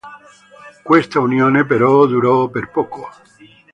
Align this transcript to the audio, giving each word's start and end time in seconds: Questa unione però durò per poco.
Questa 0.81 1.19
unione 1.19 1.63
però 1.63 2.07
durò 2.07 2.47
per 2.49 2.71
poco. 2.71 3.07